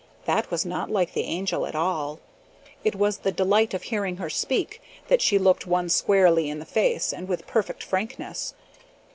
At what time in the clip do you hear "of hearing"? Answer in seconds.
3.75-4.17